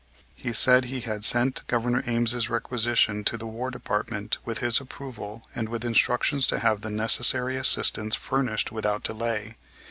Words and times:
He 0.33 0.51
said 0.51 0.85
he 0.85 1.01
had 1.01 1.23
sent 1.23 1.67
Governor 1.67 2.03
Ames' 2.07 2.49
requisition 2.49 3.23
to 3.25 3.37
the 3.37 3.45
War 3.45 3.69
Department 3.69 4.39
with 4.43 4.57
his 4.57 4.81
approval 4.81 5.45
and 5.53 5.69
with 5.69 5.85
instructions 5.85 6.47
to 6.47 6.57
have 6.57 6.81
the 6.81 6.89
necessary 6.89 7.55
assistance 7.55 8.15
furnished 8.15 8.71
without 8.71 9.03
delay. 9.03 9.57